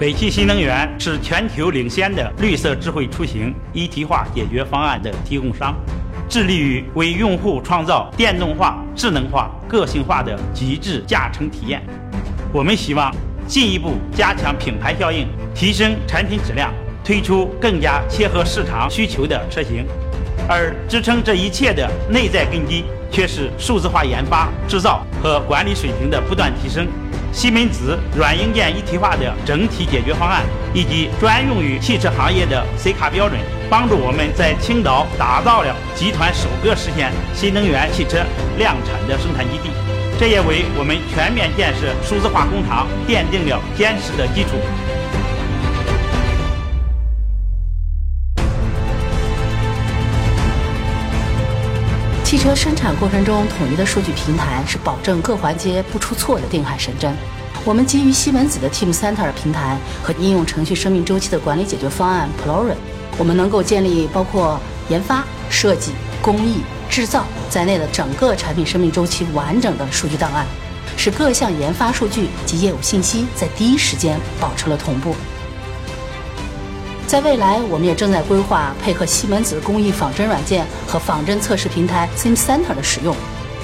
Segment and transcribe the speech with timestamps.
[0.00, 5.76] 北汽新能源是全球领先的绿色智慧出行一体化解决方案的提供商，
[6.26, 11.82] 致力于为用户创造电动化、智能化、个性化的极致驾乘体验。
[12.50, 13.14] 我们希望
[13.46, 16.72] 进一步加强品牌效应，提升产品质量，
[17.04, 19.84] 推出更加切合市场需求的车型。
[20.48, 26.88] 而支撑这一切的内在根基，却是数字化研发、制造和管理水平的不断提升。
[27.32, 30.42] 西门子软硬件一体化的整体解决方案，
[30.74, 33.38] 以及专用于汽车行业的 C 卡标准，
[33.70, 38.18] 帮助我们在青岛打造了集团首个实现新能源汽车
[38.58, 39.70] 量产的生产基地，
[40.18, 44.50] 这也为我们全面建设数字化工厂奠定了坚实的基础。
[52.30, 57.12] 汽车生产过程中统一的数据平台是保证各环节不出错的定海神针。
[57.64, 62.76] 我们基于西门子的 Teamcenter 平台和应用程序生命周期的管理解决方案 Plorin，
[63.18, 65.90] 我们能够建立包括研发、设计、
[66.22, 70.46] 工艺、制造在内的整个产品生命周期完整的数据档案，
[70.96, 75.16] 使各项研发数据及业务信息在第一时间保持了同步。
[77.10, 83.16] 在未来，我们也正在规划配合西门子工艺仿真软件和仿真测试平台 SimCenter 的使用。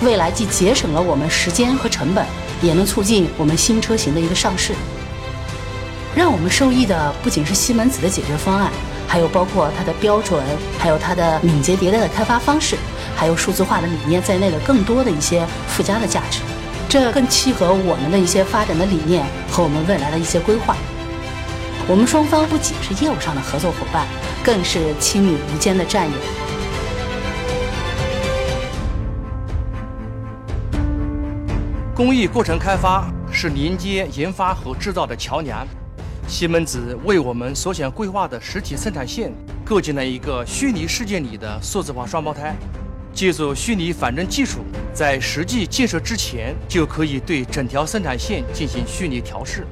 [0.03, 2.27] 未来既节省了我们时间和成本，
[2.61, 4.75] 也能促进我们新车型的一个上市。
[6.13, 8.69] 让我们受益的不仅是西门子的解决方案，
[9.07, 10.43] 还有包括它的标准，
[10.77, 12.77] 还有它的敏捷迭代的开发方式，
[13.15, 16.41] 还有数字化的理念在内的更多的一些附加的价值。
[16.89, 20.77] 这更契合我们的一些发展的理念和我们未来的一些规划。
[21.89, 24.09] 我们双方不仅是业务上的合作伙伴，
[24.43, 26.17] 更是亲密无间的战友。
[31.95, 35.65] 工艺过程开发是连接研发和制造的桥梁。
[36.27, 39.33] 西门子为我们所想规划的实体生产线
[39.65, 42.57] 构建了一个虚拟世界里的数字化双胞胎，
[43.15, 44.59] 借助虚拟仿真技术，
[44.93, 49.65] 在实际建设之前就可以对整条生产线进行虚拟调试。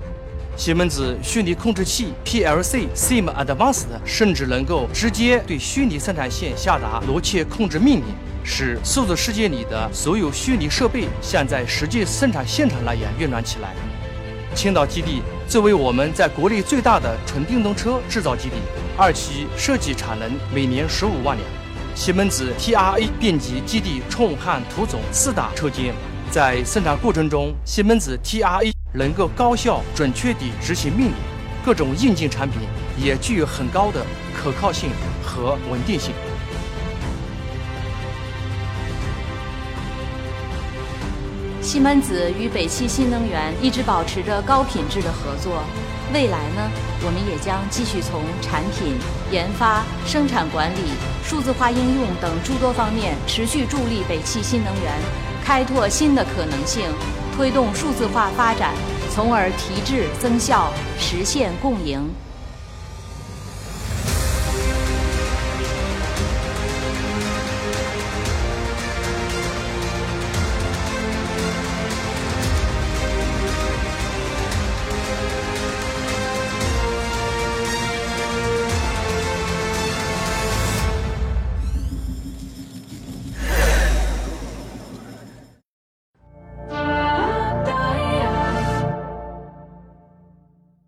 [0.57, 8.05] 西门子虚拟控制器 PLC Sim Advanced 甚至能够直接对虚拟生产线下达逻辑控制命令，
[8.45, 13.75] 使数字世界里的所有虚拟设备像在实际生产现场那样运转起来。
[14.55, 18.55] 青岛基地作为我们在国内最大的纯电动车制造基地，
[18.97, 21.49] 二期设计产能每年十五万辆。
[21.97, 25.93] 西门子 TRA 电机基地冲焊涂总四大车间，
[26.35, 28.73] 在生产过程中，西门子 TRA。
[28.93, 31.15] 能够高效准确地执行命令，
[31.65, 32.63] 各种硬件产品
[32.99, 34.05] 也具有很高的
[34.37, 34.91] 可靠性
[35.23, 36.13] 和稳定性。
[41.61, 45.63] 西门子与北汽新能源一直保持着高品质的合作，
[46.13, 46.71] 未来呢，
[47.05, 48.97] 我们也将继续从产品
[49.31, 50.91] 研发、生产管理、
[51.25, 54.93] 数字化应用等诸多方面持续助力北汽新能源，
[55.45, 56.91] 开拓新的可能性。
[57.37, 58.73] 推动数字化发展，
[59.13, 62.09] 从而提质增效，实现共赢。